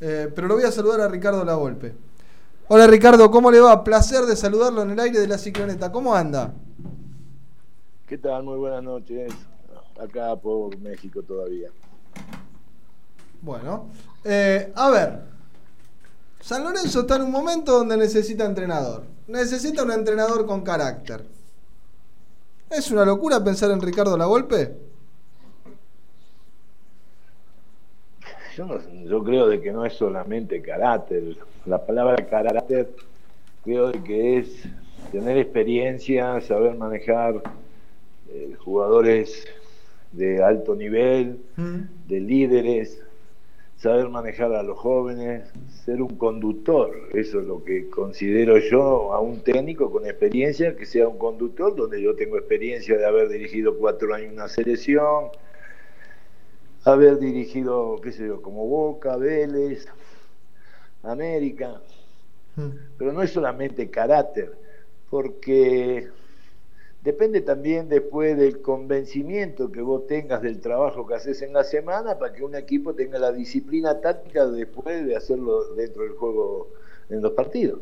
Eh, 0.00 0.28
pero 0.34 0.48
lo 0.48 0.56
voy 0.56 0.64
a 0.64 0.72
saludar 0.72 1.02
a 1.02 1.08
Ricardo 1.08 1.44
Lavolpe. 1.44 1.94
Hola 2.66 2.88
Ricardo, 2.88 3.30
¿cómo 3.30 3.52
le 3.52 3.60
va? 3.60 3.84
Placer 3.84 4.22
de 4.24 4.34
saludarlo 4.34 4.82
en 4.82 4.90
el 4.90 4.98
aire 4.98 5.20
de 5.20 5.28
la 5.28 5.38
cicloneta. 5.38 5.92
¿Cómo 5.92 6.16
anda? 6.16 6.52
¿Qué 8.08 8.18
tal? 8.18 8.42
Muy 8.42 8.58
buenas 8.58 8.82
noches. 8.82 9.32
Acá 9.96 10.34
por 10.34 10.76
México 10.78 11.22
todavía. 11.22 11.68
Bueno, 13.40 13.86
eh, 14.24 14.72
a 14.74 14.90
ver. 14.90 15.20
San 16.40 16.64
Lorenzo 16.64 17.02
está 17.02 17.14
en 17.14 17.22
un 17.22 17.30
momento 17.30 17.78
donde 17.78 17.96
necesita 17.96 18.44
entrenador. 18.44 19.04
Necesita 19.28 19.84
un 19.84 19.92
entrenador 19.92 20.44
con 20.44 20.62
carácter. 20.62 21.24
¿Es 22.68 22.90
una 22.90 23.04
locura 23.04 23.44
pensar 23.44 23.70
en 23.70 23.80
Ricardo 23.80 24.16
Lavolpe? 24.16 24.76
Yo, 28.56 28.78
yo 29.04 29.24
creo 29.24 29.48
de 29.48 29.60
que 29.60 29.72
no 29.72 29.84
es 29.84 29.94
solamente 29.94 30.62
carácter. 30.62 31.36
La 31.66 31.84
palabra 31.84 32.16
carácter 32.26 32.88
creo 33.64 33.90
de 33.92 34.02
que 34.02 34.38
es 34.38 34.68
tener 35.10 35.38
experiencia, 35.38 36.40
saber 36.40 36.76
manejar 36.76 37.42
eh, 38.30 38.54
jugadores 38.58 39.46
de 40.12 40.42
alto 40.42 40.74
nivel, 40.74 41.40
mm. 41.56 42.08
de 42.08 42.20
líderes, 42.20 43.02
saber 43.76 44.08
manejar 44.08 44.54
a 44.54 44.62
los 44.62 44.78
jóvenes, 44.78 45.50
ser 45.84 46.00
un 46.00 46.16
conductor. 46.16 46.90
Eso 47.12 47.40
es 47.40 47.46
lo 47.46 47.64
que 47.64 47.88
considero 47.90 48.58
yo 48.58 49.12
a 49.12 49.20
un 49.20 49.40
técnico 49.40 49.90
con 49.90 50.06
experiencia, 50.06 50.76
que 50.76 50.86
sea 50.86 51.08
un 51.08 51.18
conductor, 51.18 51.74
donde 51.74 52.00
yo 52.00 52.14
tengo 52.14 52.38
experiencia 52.38 52.96
de 52.96 53.04
haber 53.04 53.28
dirigido 53.28 53.76
cuatro 53.76 54.14
años 54.14 54.32
una 54.32 54.48
selección, 54.48 55.30
haber 56.84 57.18
dirigido, 57.18 58.00
qué 58.02 58.12
sé 58.12 58.26
yo, 58.26 58.42
como 58.42 58.66
Boca, 58.66 59.16
Vélez, 59.16 59.86
América, 61.02 61.80
hmm. 62.56 62.68
pero 62.98 63.12
no 63.12 63.22
es 63.22 63.30
solamente 63.30 63.90
carácter, 63.90 64.56
porque 65.10 66.08
depende 67.02 67.40
también 67.40 67.88
después 67.88 68.36
del 68.36 68.60
convencimiento 68.60 69.70
que 69.70 69.80
vos 69.80 70.06
tengas 70.06 70.42
del 70.42 70.60
trabajo 70.60 71.06
que 71.06 71.14
haces 71.14 71.42
en 71.42 71.52
la 71.52 71.64
semana 71.64 72.18
para 72.18 72.32
que 72.32 72.44
un 72.44 72.54
equipo 72.54 72.94
tenga 72.94 73.18
la 73.18 73.32
disciplina 73.32 74.00
táctica 74.00 74.46
después 74.46 75.06
de 75.06 75.16
hacerlo 75.16 75.74
dentro 75.74 76.02
del 76.02 76.12
juego 76.12 76.70
en 77.10 77.20
los 77.20 77.32
partidos. 77.32 77.80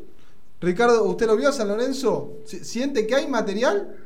Ricardo, 0.60 1.05
¿usted 1.05 1.27
lo 1.27 1.36
vio 1.36 1.48
a 1.48 1.52
San 1.52 1.68
Lorenzo? 1.68 2.38
¿Siente 2.44 3.06
que 3.06 3.16
hay 3.16 3.27
material? 3.27 3.96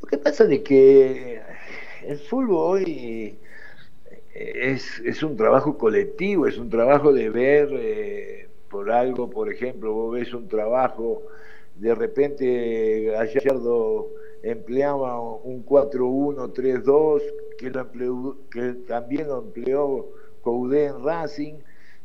Lo 0.00 0.08
que 0.08 0.18
pasa 0.18 0.44
es 0.44 0.60
que 0.60 1.42
el 2.06 2.18
fútbol 2.18 2.80
hoy 2.80 3.38
eh, 4.34 4.78
es, 5.04 5.22
un 5.22 5.36
trabajo 5.36 5.78
colectivo, 5.78 6.46
es 6.46 6.58
un 6.58 6.68
trabajo 6.68 7.12
de 7.12 7.30
ver 7.30 7.68
eh, 7.72 8.48
por 8.70 8.90
algo, 8.90 9.30
por 9.30 9.52
ejemplo, 9.52 9.92
vos 9.92 10.14
ves 10.14 10.32
un 10.34 10.48
trabajo, 10.48 11.22
de 11.76 11.94
repente 11.94 13.04
Gallardo 13.12 14.10
empleaba 14.42 15.20
un 15.20 15.64
4-1-3-2, 15.64 17.22
que, 17.58 17.72
que 18.50 18.72
también 18.86 19.28
lo 19.28 19.38
empleó 19.38 20.08
Coudé 20.42 20.86
en 20.86 21.04
Racing, 21.04 21.54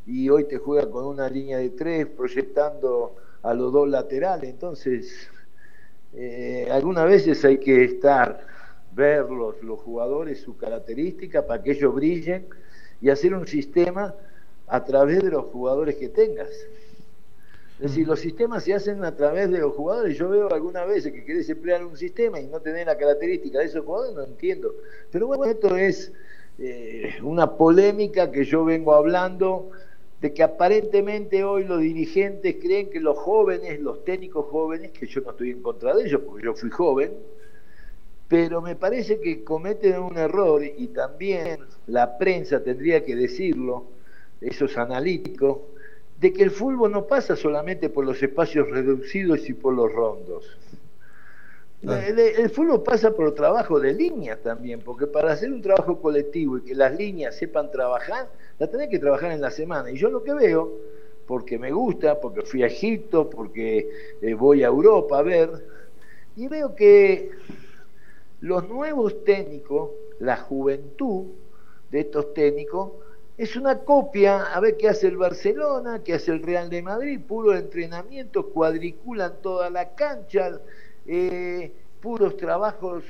y 0.06 0.28
hoy 0.28 0.44
te 0.44 0.58
juega 0.58 0.90
con 0.90 1.04
una 1.04 1.28
línea 1.28 1.58
de 1.58 1.70
tres 1.70 2.06
proyectando 2.06 3.16
a 3.42 3.54
los 3.54 3.72
dos 3.72 3.88
laterales. 3.88 4.50
Entonces, 4.50 5.28
eh, 6.14 6.68
algunas 6.70 7.04
veces 7.04 7.44
hay 7.44 7.58
que 7.58 7.84
estar 7.84 8.49
ver 8.92 9.24
los, 9.30 9.56
jugadores, 9.80 10.40
su 10.40 10.56
característica, 10.56 11.46
para 11.46 11.62
que 11.62 11.72
ellos 11.72 11.94
brillen 11.94 12.46
y 13.00 13.10
hacer 13.10 13.34
un 13.34 13.46
sistema 13.46 14.14
a 14.66 14.84
través 14.84 15.22
de 15.22 15.30
los 15.30 15.46
jugadores 15.46 15.96
que 15.96 16.08
tengas. 16.08 16.50
Es 17.80 17.92
decir, 17.92 18.06
los 18.06 18.20
sistemas 18.20 18.64
se 18.64 18.74
hacen 18.74 19.04
a 19.04 19.16
través 19.16 19.50
de 19.50 19.58
los 19.58 19.74
jugadores. 19.74 20.16
Yo 20.18 20.28
veo 20.28 20.52
algunas 20.52 20.86
veces 20.86 21.12
que 21.12 21.24
querés 21.24 21.48
emplear 21.48 21.84
un 21.84 21.96
sistema 21.96 22.38
y 22.38 22.46
no 22.46 22.60
tener 22.60 22.86
la 22.86 22.98
característica 22.98 23.58
de 23.58 23.64
esos 23.64 23.84
jugadores, 23.84 24.14
no 24.14 24.24
entiendo. 24.24 24.74
Pero 25.10 25.26
bueno, 25.26 25.46
esto 25.46 25.76
es 25.76 26.12
eh, 26.58 27.14
una 27.22 27.56
polémica 27.56 28.30
que 28.30 28.44
yo 28.44 28.64
vengo 28.66 28.92
hablando 28.94 29.70
de 30.20 30.34
que 30.34 30.42
aparentemente 30.42 31.42
hoy 31.42 31.64
los 31.64 31.80
dirigentes 31.80 32.56
creen 32.60 32.90
que 32.90 33.00
los 33.00 33.16
jóvenes, 33.16 33.80
los 33.80 34.04
técnicos 34.04 34.44
jóvenes, 34.46 34.90
que 34.90 35.06
yo 35.06 35.22
no 35.22 35.30
estoy 35.30 35.52
en 35.52 35.62
contra 35.62 35.96
de 35.96 36.04
ellos 36.04 36.20
porque 36.26 36.44
yo 36.44 36.54
fui 36.54 36.68
joven, 36.68 37.12
pero 38.30 38.62
me 38.62 38.76
parece 38.76 39.18
que 39.18 39.42
cometen 39.42 39.98
un 39.98 40.16
error 40.16 40.62
y 40.62 40.86
también 40.86 41.58
la 41.88 42.16
prensa 42.16 42.62
tendría 42.62 43.04
que 43.04 43.16
decirlo, 43.16 43.86
esos 44.40 44.78
analíticos, 44.78 45.58
de 46.20 46.32
que 46.32 46.44
el 46.44 46.52
fútbol 46.52 46.92
no 46.92 47.08
pasa 47.08 47.34
solamente 47.34 47.90
por 47.90 48.04
los 48.04 48.22
espacios 48.22 48.70
reducidos 48.70 49.48
y 49.48 49.52
por 49.52 49.74
los 49.74 49.92
rondos. 49.92 50.46
El, 51.82 52.50
fútbol 52.50 52.84
pasa 52.84 53.10
por 53.10 53.26
el 53.26 53.34
trabajo 53.34 53.80
de 53.80 53.94
líneas 53.94 54.38
también, 54.38 54.78
porque 54.78 55.08
para 55.08 55.32
hacer 55.32 55.50
un 55.50 55.60
trabajo 55.60 56.00
colectivo 56.00 56.58
y 56.58 56.60
que 56.60 56.76
las 56.76 56.96
líneas 56.96 57.36
sepan 57.36 57.68
trabajar, 57.72 58.28
la 58.60 58.68
tenés 58.68 58.90
que 58.90 59.00
trabajar 59.00 59.32
en 59.32 59.40
la 59.40 59.50
semana. 59.50 59.90
Y 59.90 59.96
yo 59.96 60.08
lo 60.08 60.22
que 60.22 60.34
veo, 60.34 60.70
porque 61.26 61.58
me 61.58 61.72
gusta, 61.72 62.20
porque 62.20 62.42
fui 62.42 62.62
a 62.62 62.66
Egipto, 62.66 63.28
porque 63.28 63.90
eh, 64.22 64.34
voy 64.34 64.62
a 64.62 64.68
Europa 64.68 65.18
a 65.18 65.22
ver, 65.22 65.50
y 66.36 66.46
veo 66.46 66.76
que 66.76 67.32
los 68.40 68.68
nuevos 68.68 69.24
técnicos, 69.24 69.90
la 70.18 70.36
juventud 70.36 71.26
de 71.90 72.00
estos 72.00 72.32
técnicos, 72.34 72.92
es 73.36 73.56
una 73.56 73.78
copia, 73.78 74.52
a 74.54 74.60
ver 74.60 74.76
qué 74.76 74.88
hace 74.88 75.06
el 75.06 75.16
Barcelona, 75.16 76.02
qué 76.04 76.14
hace 76.14 76.30
el 76.30 76.42
Real 76.42 76.68
de 76.68 76.82
Madrid, 76.82 77.20
puro 77.26 77.56
entrenamiento, 77.56 78.48
cuadriculan 78.48 79.40
toda 79.40 79.70
la 79.70 79.94
cancha, 79.94 80.60
eh, 81.06 81.72
puros 82.02 82.36
trabajos 82.36 83.04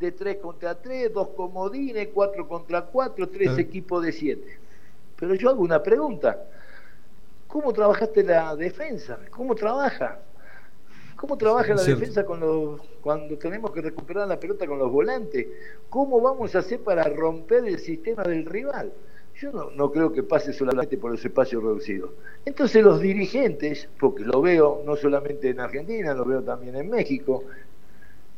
de 0.00 0.12
3 0.12 0.38
contra 0.38 0.74
3, 0.74 1.12
dos 1.12 1.28
comodines, 1.28 2.08
4 2.12 2.48
contra 2.48 2.82
4, 2.82 3.28
tres 3.28 3.58
equipos 3.58 4.04
de 4.04 4.12
7. 4.12 4.58
Pero 5.18 5.34
yo 5.34 5.50
hago 5.50 5.62
una 5.62 5.82
pregunta, 5.82 6.44
¿cómo 7.46 7.72
trabajaste 7.72 8.22
la 8.24 8.54
defensa? 8.56 9.18
¿Cómo 9.30 9.54
trabaja? 9.54 10.18
¿Cómo 11.16 11.38
trabaja 11.38 11.74
la 11.74 11.82
defensa 11.82 12.26
con 12.26 12.40
los, 12.40 12.80
cuando 13.00 13.38
tenemos 13.38 13.70
que 13.70 13.80
recuperar 13.80 14.28
la 14.28 14.38
pelota 14.38 14.66
con 14.66 14.78
los 14.78 14.92
volantes? 14.92 15.46
¿Cómo 15.88 16.20
vamos 16.20 16.54
a 16.54 16.58
hacer 16.58 16.80
para 16.80 17.04
romper 17.04 17.64
el 17.64 17.78
sistema 17.78 18.22
del 18.22 18.44
rival? 18.44 18.92
Yo 19.40 19.50
no, 19.50 19.70
no, 19.70 19.90
creo 19.90 20.12
que 20.12 20.22
pase 20.22 20.52
solamente 20.52 20.98
por 20.98 21.10
los 21.10 21.24
espacios 21.24 21.62
reducidos. 21.62 22.10
Entonces 22.44 22.82
los 22.82 23.00
dirigentes, 23.00 23.88
porque 23.98 24.24
lo 24.24 24.40
veo 24.42 24.82
no 24.84 24.96
solamente 24.96 25.50
en 25.50 25.60
Argentina, 25.60 26.14
lo 26.14 26.24
veo 26.24 26.42
también 26.42 26.76
en 26.76 26.88
México, 26.88 27.44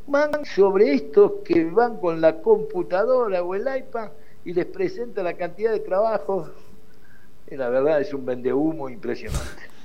van 0.06 0.44
sobre 0.44 0.94
estos 0.94 1.32
que 1.44 1.64
van 1.64 1.98
con 1.98 2.20
la 2.20 2.40
computadora 2.40 3.42
o 3.42 3.54
el 3.54 3.62
iPad 3.62 4.10
y 4.44 4.52
les 4.52 4.66
presenta 4.66 5.22
la 5.22 5.34
cantidad 5.34 5.72
de 5.72 5.80
trabajos. 5.80 6.50
Y 7.50 7.56
la 7.56 7.68
verdad 7.68 8.00
es 8.00 8.14
un 8.14 8.24
vendehumo 8.24 8.88
impresionante. 8.88 9.77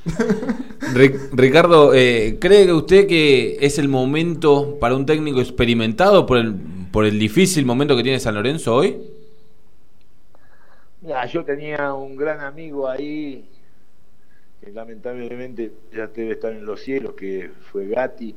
Ricardo, 1.31 1.93
eh, 1.93 2.37
¿cree 2.39 2.71
usted 2.73 3.07
que 3.07 3.57
es 3.61 3.79
el 3.79 3.87
momento 3.87 4.77
para 4.79 4.95
un 4.95 5.05
técnico 5.05 5.39
experimentado 5.39 6.25
por 6.25 6.37
el, 6.37 6.55
por 6.91 7.05
el 7.05 7.17
difícil 7.17 7.65
momento 7.65 7.95
que 7.95 8.03
tiene 8.03 8.19
San 8.19 8.35
Lorenzo 8.35 8.75
hoy? 8.75 8.97
yo 11.27 11.43
tenía 11.43 11.93
un 11.93 12.15
gran 12.15 12.39
amigo 12.41 12.87
ahí, 12.87 13.45
que 14.61 14.71
lamentablemente 14.71 15.71
ya 15.93 16.07
debe 16.07 16.33
estar 16.33 16.53
en 16.53 16.65
los 16.65 16.81
cielos, 16.81 17.13
que 17.13 17.51
fue 17.71 17.87
Gatti. 17.87 18.35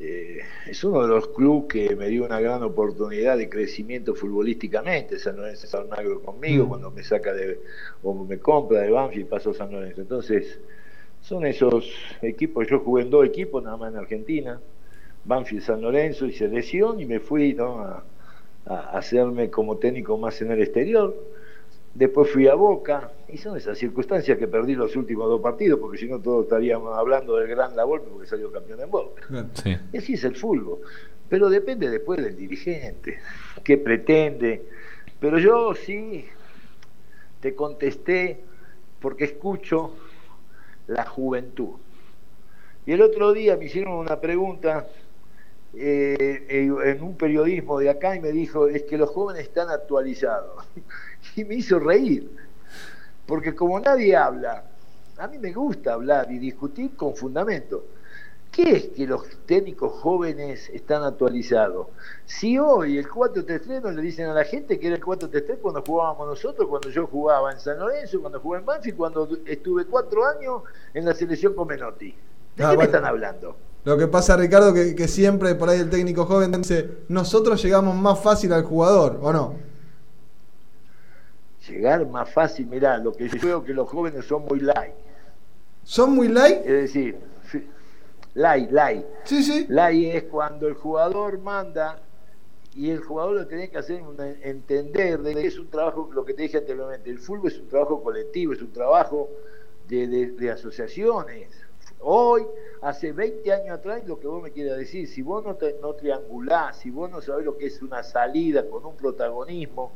Eh, 0.00 0.40
es 0.66 0.84
uno 0.84 1.02
de 1.02 1.08
los 1.08 1.28
clubes 1.28 1.68
que 1.68 1.96
me 1.96 2.08
dio 2.08 2.24
una 2.24 2.40
gran 2.40 2.62
oportunidad 2.62 3.36
de 3.36 3.48
crecimiento 3.48 4.14
futbolísticamente. 4.14 5.18
San 5.18 5.36
Lorenzo 5.36 5.66
San 5.66 5.88
Magro 5.88 6.22
conmigo, 6.22 6.64
mm. 6.64 6.68
cuando 6.68 6.90
me 6.90 7.02
saca 7.02 7.32
de, 7.32 7.60
o 8.02 8.14
me 8.24 8.38
compra 8.38 8.80
de 8.80 8.90
Banfield 8.90 9.26
y 9.26 9.28
pasó 9.28 9.52
San 9.52 9.72
Lorenzo. 9.72 10.00
Entonces, 10.00 10.58
son 11.20 11.46
esos 11.46 11.90
equipos, 12.22 12.66
yo 12.68 12.80
jugué 12.80 13.02
en 13.02 13.10
dos 13.10 13.26
equipos 13.26 13.62
nada 13.62 13.76
más 13.76 13.92
en 13.92 13.98
Argentina, 13.98 14.60
Banfield 15.24 15.62
San 15.62 15.82
Lorenzo 15.82 16.26
y 16.26 16.32
selección, 16.32 17.00
y 17.00 17.06
me 17.06 17.20
fui 17.20 17.56
a, 17.60 18.02
hacerme 18.92 19.50
como 19.50 19.76
técnico 19.78 20.18
más 20.18 20.40
en 20.42 20.50
el 20.52 20.60
exterior. 20.60 21.14
Después 21.94 22.30
fui 22.30 22.46
a 22.48 22.54
Boca, 22.54 23.10
y 23.28 23.38
son 23.38 23.56
esas 23.56 23.78
circunstancias 23.78 24.38
que 24.38 24.46
perdí 24.46 24.74
los 24.74 24.94
últimos 24.94 25.28
dos 25.28 25.40
partidos, 25.40 25.80
porque 25.80 25.98
si 25.98 26.06
no 26.06 26.18
todos 26.18 26.44
estaríamos 26.44 26.96
hablando 26.96 27.36
del 27.36 27.48
gran 27.48 27.74
labor 27.74 28.02
porque 28.02 28.26
salió 28.26 28.52
campeón 28.52 28.80
en 28.80 28.90
Boca. 28.90 29.22
Y 29.92 29.96
así 29.96 30.14
es 30.14 30.24
el 30.24 30.36
fútbol. 30.36 30.80
Pero 31.28 31.50
depende 31.50 31.90
después 31.90 32.22
del 32.22 32.36
dirigente, 32.36 33.18
qué 33.64 33.76
pretende. 33.76 34.64
Pero 35.20 35.38
yo 35.38 35.74
sí 35.74 36.24
te 37.40 37.54
contesté 37.54 38.40
porque 39.00 39.24
escucho 39.24 39.92
la 40.88 41.04
juventud. 41.04 41.76
Y 42.84 42.92
el 42.92 43.02
otro 43.02 43.32
día 43.32 43.56
me 43.56 43.66
hicieron 43.66 43.94
una 43.94 44.20
pregunta 44.20 44.88
eh, 45.74 46.46
en 46.48 47.02
un 47.02 47.16
periodismo 47.16 47.78
de 47.78 47.90
acá 47.90 48.16
y 48.16 48.20
me 48.20 48.32
dijo, 48.32 48.66
es 48.66 48.82
que 48.84 48.98
los 48.98 49.10
jóvenes 49.10 49.42
están 49.42 49.70
actualizados. 49.70 50.64
y 51.36 51.44
me 51.44 51.54
hizo 51.54 51.78
reír, 51.78 52.30
porque 53.26 53.54
como 53.54 53.78
nadie 53.78 54.16
habla, 54.16 54.64
a 55.18 55.28
mí 55.28 55.38
me 55.38 55.52
gusta 55.52 55.92
hablar 55.92 56.32
y 56.32 56.38
discutir 56.38 56.96
con 56.96 57.14
fundamento. 57.14 57.84
¿Qué 58.50 58.72
es 58.76 58.88
que 58.88 59.06
los 59.06 59.22
técnicos 59.46 59.92
jóvenes 60.00 60.68
están 60.70 61.04
actualizados? 61.04 61.88
Si 62.26 62.58
hoy 62.58 62.98
el 62.98 63.08
4-3-3 63.08 63.82
no 63.82 63.90
le 63.92 64.02
dicen 64.02 64.26
a 64.26 64.34
la 64.34 64.44
gente 64.44 64.80
que 64.80 64.88
era 64.88 64.96
el 64.96 65.02
4-3-3 65.02 65.58
cuando 65.60 65.82
jugábamos 65.82 66.26
nosotros, 66.26 66.66
cuando 66.68 66.90
yo 66.90 67.06
jugaba 67.06 67.52
en 67.52 67.60
San 67.60 67.78
Lorenzo, 67.78 68.20
cuando 68.20 68.40
jugué 68.40 68.58
en 68.58 68.64
Banfield, 68.66 68.96
cuando 68.96 69.28
estuve 69.46 69.84
cuatro 69.84 70.24
años 70.26 70.62
en 70.94 71.04
la 71.04 71.14
selección 71.14 71.54
con 71.54 71.68
Menotti. 71.68 72.14
¿De 72.56 72.64
Ah, 72.64 72.70
qué 72.72 72.78
me 72.78 72.84
están 72.84 73.04
hablando? 73.04 73.54
Lo 73.84 73.96
que 73.96 74.08
pasa, 74.08 74.36
Ricardo, 74.36 74.74
que, 74.74 74.94
que 74.96 75.06
siempre 75.06 75.54
por 75.54 75.68
ahí 75.68 75.78
el 75.78 75.88
técnico 75.88 76.24
joven 76.26 76.50
dice, 76.50 76.88
nosotros 77.08 77.62
llegamos 77.62 77.94
más 77.94 78.18
fácil 78.18 78.52
al 78.52 78.64
jugador, 78.64 79.18
¿o 79.22 79.32
no? 79.32 79.54
Llegar 81.68 82.06
más 82.06 82.30
fácil, 82.32 82.66
mirá, 82.66 82.98
lo 82.98 83.12
que 83.12 83.28
yo 83.28 83.38
veo 83.42 83.64
que 83.64 83.74
los 83.74 83.88
jóvenes 83.88 84.24
son 84.24 84.44
muy 84.46 84.60
light. 84.60 84.94
¿Son 85.84 86.12
muy 86.12 86.28
light? 86.28 86.58
Es 86.64 86.66
decir, 86.66 87.18
light, 88.38 88.70
light. 88.70 89.04
Sí, 89.24 89.42
sí. 89.42 89.66
Light 89.68 90.14
es 90.14 90.22
cuando 90.24 90.68
el 90.68 90.74
jugador 90.74 91.38
manda 91.38 92.00
y 92.74 92.90
el 92.90 93.00
jugador 93.00 93.34
lo 93.34 93.46
tiene 93.46 93.68
que 93.68 93.78
hacer 93.78 94.00
entender 94.42 95.20
de 95.22 95.34
que 95.34 95.46
es 95.48 95.58
un 95.58 95.68
trabajo, 95.68 96.08
lo 96.12 96.24
que 96.24 96.34
te 96.34 96.42
dije 96.42 96.58
anteriormente, 96.58 97.10
el 97.10 97.18
fútbol 97.18 97.48
es 97.50 97.58
un 97.58 97.68
trabajo 97.68 98.02
colectivo, 98.02 98.52
es 98.52 98.62
un 98.62 98.72
trabajo 98.72 99.28
de, 99.88 100.06
de- 100.06 100.30
de 100.32 100.50
asociaciones. 100.50 101.50
Hoy, 102.00 102.46
hace 102.82 103.10
20 103.12 103.52
años 103.52 103.76
atrás, 103.78 104.06
lo 104.06 104.20
que 104.20 104.28
vos 104.28 104.40
me 104.40 104.52
quieras 104.52 104.78
decir, 104.78 105.08
si 105.08 105.20
vos 105.22 105.44
no, 105.44 105.56
te- 105.56 105.76
no 105.82 105.94
triangulás, 105.94 106.76
si 106.78 106.90
vos 106.90 107.10
no 107.10 107.20
sabés 107.20 107.44
lo 107.44 107.58
que 107.58 107.66
es 107.66 107.82
una 107.82 108.04
salida 108.04 108.68
con 108.68 108.84
un 108.86 108.96
protagonismo, 108.96 109.92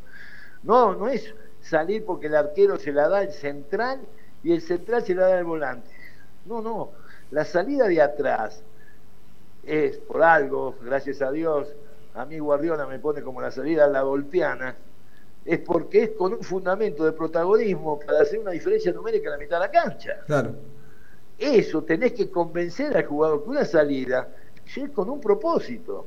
no, 0.65 0.95
no 0.97 1.09
es 1.09 1.33
salir 1.61 2.05
porque 2.05 2.27
el 2.27 2.35
arquero 2.35 2.77
se 2.77 2.91
la 2.93 3.09
da 3.09 3.19
al 3.19 3.33
central 3.33 4.01
y 4.43 4.53
el 4.53 4.61
central 4.61 5.05
se 5.05 5.15
la 5.15 5.29
da 5.29 5.39
al 5.39 5.45
volante. 5.45 5.91
No, 6.47 6.61
no, 6.61 6.91
la 7.33 7.45
salida 7.45 7.89
de 7.89 8.01
atrás 8.01 8.63
es 9.65 9.97
por 9.99 10.23
algo, 10.23 10.77
gracias 10.83 11.21
a 11.23 11.33
Dios, 11.33 11.75
a 12.15 12.25
mí 12.27 12.39
Guardiola 12.39 12.87
me 12.87 12.99
pone 12.99 13.23
como 13.23 13.41
la 13.41 13.51
salida 13.51 13.85
a 13.85 13.89
la 13.89 14.03
volpiana, 14.03 14.77
es 15.45 15.59
porque 15.61 16.05
es 16.05 16.11
con 16.11 16.35
un 16.35 16.43
fundamento 16.43 17.05
de 17.05 17.13
protagonismo 17.13 17.99
para 17.99 18.21
hacer 18.21 18.39
una 18.39 18.53
diferencia 18.53 18.93
numérica 18.93 19.27
en 19.27 19.33
la 19.33 19.39
mitad 19.39 19.61
de 19.61 19.67
la 19.67 19.71
cancha. 19.71 20.21
Claro. 20.27 20.55
Eso 21.39 21.83
tenés 21.83 22.13
que 22.13 22.31
convencer 22.31 22.97
al 22.97 23.07
jugador 23.07 23.43
que 23.43 23.51
una 23.51 23.65
salida 23.65 24.29
es 24.65 24.91
con 24.91 25.11
un 25.11 25.21
propósito. 25.21 26.07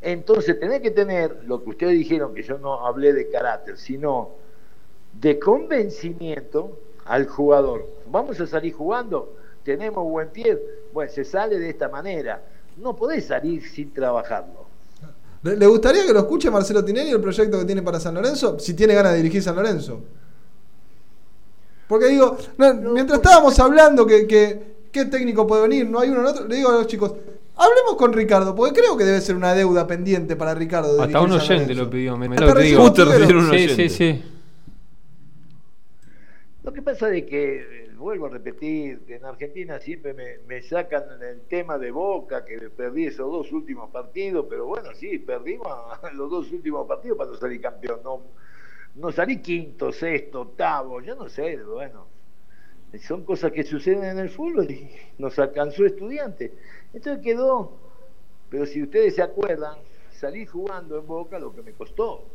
Entonces 0.00 0.58
tenés 0.58 0.82
que 0.82 0.90
tener 0.90 1.44
lo 1.46 1.62
que 1.62 1.70
ustedes 1.70 1.92
dijeron, 1.92 2.34
que 2.34 2.42
yo 2.42 2.58
no 2.58 2.84
hablé 2.86 3.12
de 3.12 3.30
carácter, 3.30 3.78
sino 3.78 4.30
de 5.12 5.38
convencimiento 5.38 6.78
al 7.04 7.26
jugador. 7.26 7.86
Vamos 8.06 8.40
a 8.40 8.46
salir 8.46 8.74
jugando, 8.74 9.36
tenemos 9.64 10.04
buen 10.04 10.28
pie, 10.30 10.58
bueno, 10.92 11.10
se 11.12 11.24
sale 11.24 11.58
de 11.58 11.70
esta 11.70 11.88
manera. 11.88 12.42
No 12.78 12.96
podés 12.96 13.26
salir 13.26 13.62
sin 13.68 13.92
trabajarlo. 13.92 14.66
¿Le, 15.42 15.66
gustaría 15.66 16.06
que 16.06 16.12
lo 16.12 16.20
escuche 16.20 16.50
Marcelo 16.50 16.84
Tinelli 16.84 17.10
el 17.10 17.20
proyecto 17.20 17.58
que 17.58 17.64
tiene 17.64 17.82
para 17.82 17.98
San 17.98 18.14
Lorenzo? 18.14 18.58
Si 18.58 18.74
tiene 18.74 18.94
ganas 18.94 19.12
de 19.12 19.18
dirigir 19.18 19.42
San 19.42 19.56
Lorenzo. 19.56 20.00
Porque 21.88 22.06
digo, 22.06 22.38
no, 22.58 22.72
mientras 22.74 23.18
estábamos 23.18 23.58
hablando 23.58 24.06
que, 24.06 24.26
que 24.26 24.72
qué 24.92 25.06
técnico 25.06 25.46
puede 25.46 25.62
venir, 25.62 25.86
no 25.88 25.98
hay 25.98 26.10
uno 26.10 26.20
en 26.20 26.26
otro, 26.26 26.46
le 26.46 26.56
digo 26.56 26.70
a 26.70 26.74
los 26.74 26.86
chicos, 26.86 27.12
hablemos 27.56 27.96
con 27.96 28.12
Ricardo, 28.12 28.54
porque 28.54 28.80
creo 28.80 28.96
que 28.96 29.04
debe 29.04 29.20
ser 29.20 29.34
una 29.34 29.52
deuda 29.54 29.86
pendiente 29.86 30.36
para 30.36 30.54
Ricardo. 30.54 30.94
de 30.96 31.02
Hasta 31.02 31.20
un 31.20 31.30
San 31.30 31.40
oyente 31.40 31.74
Lorenzo. 31.74 31.84
lo 31.84 31.90
pidió. 31.90 32.16
Me, 32.16 32.28
lo 32.28 32.54
digo. 32.54 32.82
Justo 32.82 33.02
un 33.02 33.10
Sí, 33.10 33.54
oyente. 33.54 33.74
sí, 33.74 33.88
sí. 33.88 34.22
Lo 36.62 36.72
que 36.72 36.82
pasa 36.82 37.12
es 37.12 37.24
que, 37.24 37.81
vuelvo 37.96 38.26
a 38.26 38.30
repetir, 38.30 39.00
que 39.00 39.16
en 39.16 39.24
Argentina 39.24 39.78
siempre 39.78 40.14
me, 40.14 40.38
me 40.46 40.62
sacan 40.62 41.22
el 41.22 41.42
tema 41.42 41.78
de 41.78 41.90
Boca, 41.90 42.44
que 42.44 42.58
perdí 42.70 43.06
esos 43.06 43.30
dos 43.30 43.52
últimos 43.52 43.90
partidos, 43.90 44.46
pero 44.48 44.66
bueno, 44.66 44.90
sí, 44.94 45.18
perdimos 45.18 45.68
los 46.14 46.30
dos 46.30 46.50
últimos 46.52 46.86
partidos 46.86 47.18
para 47.18 47.30
no 47.30 47.36
salir 47.36 47.60
campeón. 47.60 48.00
No, 48.02 48.22
no 48.94 49.12
salí 49.12 49.40
quinto, 49.40 49.92
sexto, 49.92 50.42
octavo, 50.42 51.00
yo 51.00 51.14
no 51.14 51.28
sé, 51.28 51.56
bueno. 51.62 52.06
Son 53.00 53.24
cosas 53.24 53.52
que 53.52 53.64
suceden 53.64 54.04
en 54.04 54.18
el 54.18 54.28
fútbol 54.28 54.70
y 54.70 54.90
nos 55.16 55.38
alcanzó 55.38 55.86
estudiante. 55.86 56.52
Entonces 56.92 57.22
quedó, 57.22 57.78
pero 58.50 58.66
si 58.66 58.82
ustedes 58.82 59.14
se 59.14 59.22
acuerdan, 59.22 59.78
salí 60.10 60.44
jugando 60.44 60.98
en 60.98 61.06
Boca 61.06 61.38
lo 61.38 61.54
que 61.54 61.62
me 61.62 61.72
costó. 61.72 62.26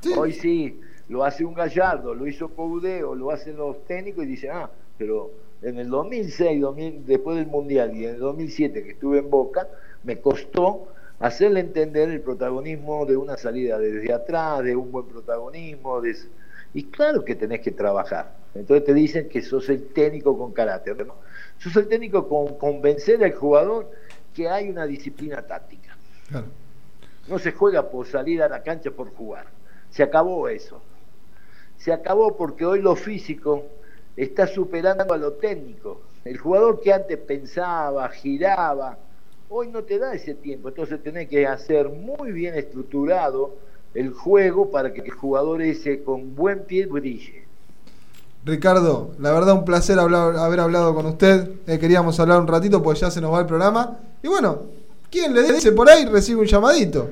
Sí. 0.00 0.12
Hoy 0.16 0.32
sí, 0.32 0.80
lo 1.08 1.24
hace 1.24 1.44
un 1.44 1.54
Gallardo, 1.54 2.14
lo 2.14 2.26
hizo 2.26 2.48
Coudeo, 2.48 3.14
lo 3.14 3.30
hacen 3.30 3.56
los 3.56 3.84
técnicos 3.84 4.24
y 4.24 4.28
dicen, 4.28 4.50
ah, 4.52 4.70
pero 4.96 5.30
en 5.62 5.78
el 5.78 5.88
2006, 5.88 6.60
2000, 6.60 7.06
después 7.06 7.36
del 7.36 7.46
Mundial 7.46 7.96
y 7.96 8.04
en 8.04 8.14
el 8.14 8.20
2007 8.20 8.82
que 8.82 8.90
estuve 8.90 9.18
en 9.18 9.30
Boca, 9.30 9.68
me 10.02 10.20
costó 10.20 10.88
hacerle 11.18 11.60
entender 11.60 12.10
el 12.10 12.20
protagonismo 12.20 13.06
de 13.06 13.16
una 13.16 13.36
salida 13.36 13.78
desde 13.78 14.12
atrás, 14.12 14.62
de 14.62 14.76
un 14.76 14.90
buen 14.90 15.06
protagonismo, 15.06 16.00
de... 16.00 16.16
y 16.74 16.84
claro 16.84 17.24
que 17.24 17.34
tenés 17.34 17.60
que 17.60 17.70
trabajar. 17.70 18.34
Entonces 18.54 18.84
te 18.84 18.94
dicen 18.94 19.28
que 19.28 19.42
sos 19.42 19.68
el 19.68 19.88
técnico 19.88 20.36
con 20.38 20.52
carácter, 20.52 21.06
¿no? 21.06 21.16
Sos 21.58 21.76
el 21.76 21.88
técnico 21.88 22.28
con 22.28 22.56
convencer 22.56 23.22
al 23.24 23.32
jugador 23.32 23.90
que 24.32 24.48
hay 24.48 24.68
una 24.68 24.86
disciplina 24.86 25.42
táctica. 25.42 25.96
Claro. 26.28 26.46
No 27.28 27.38
se 27.38 27.52
juega 27.52 27.90
por 27.90 28.06
salir 28.06 28.42
a 28.42 28.48
la 28.48 28.62
cancha 28.62 28.90
por 28.90 29.14
jugar. 29.14 29.46
Se 29.90 30.02
acabó 30.02 30.48
eso. 30.48 30.82
Se 31.84 31.92
acabó 31.92 32.34
porque 32.34 32.64
hoy 32.64 32.80
lo 32.80 32.96
físico 32.96 33.64
está 34.16 34.46
superando 34.46 35.12
a 35.12 35.18
lo 35.18 35.34
técnico. 35.34 36.00
El 36.24 36.38
jugador 36.38 36.80
que 36.80 36.90
antes 36.90 37.18
pensaba, 37.18 38.08
giraba, 38.08 38.96
hoy 39.50 39.68
no 39.68 39.82
te 39.82 39.98
da 39.98 40.14
ese 40.14 40.32
tiempo. 40.32 40.70
Entonces 40.70 41.02
tenés 41.02 41.28
que 41.28 41.46
hacer 41.46 41.90
muy 41.90 42.32
bien 42.32 42.54
estructurado 42.54 43.56
el 43.92 44.14
juego 44.14 44.70
para 44.70 44.94
que 44.94 45.02
el 45.02 45.10
jugador 45.10 45.60
ese 45.60 46.02
con 46.02 46.34
buen 46.34 46.64
pie 46.64 46.86
brille. 46.86 47.44
Ricardo, 48.46 49.10
la 49.18 49.32
verdad 49.32 49.52
un 49.52 49.66
placer 49.66 49.98
haber 49.98 50.60
hablado 50.60 50.94
con 50.94 51.04
usted. 51.04 51.50
Eh, 51.66 51.78
queríamos 51.78 52.18
hablar 52.18 52.40
un 52.40 52.48
ratito 52.48 52.82
porque 52.82 53.00
ya 53.00 53.10
se 53.10 53.20
nos 53.20 53.30
va 53.30 53.40
el 53.40 53.46
programa. 53.46 53.98
Y 54.22 54.28
bueno, 54.28 54.62
¿quién 55.10 55.34
le 55.34 55.42
dice 55.52 55.72
por 55.72 55.90
ahí 55.90 56.06
recibe 56.06 56.40
un 56.40 56.46
llamadito? 56.46 57.10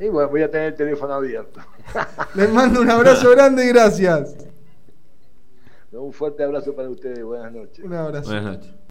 Y 0.00 0.08
bueno, 0.08 0.28
voy 0.28 0.42
a 0.42 0.50
tener 0.50 0.68
el 0.68 0.74
teléfono 0.74 1.14
abierto. 1.14 1.60
Les 2.34 2.50
mando 2.50 2.80
un 2.80 2.90
abrazo 2.90 3.30
grande 3.30 3.64
y 3.64 3.68
gracias. 3.68 4.36
Un 5.92 6.12
fuerte 6.12 6.42
abrazo 6.42 6.74
para 6.74 6.90
ustedes. 6.90 7.22
Buenas 7.22 7.52
noches. 7.52 7.84
Un 7.84 7.94
abrazo. 7.94 8.30
Buenas 8.30 8.56
noches. 8.56 8.74